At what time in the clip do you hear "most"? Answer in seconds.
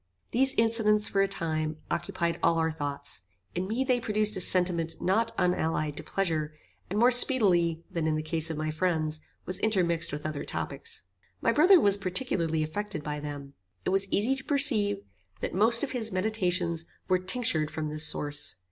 15.53-15.83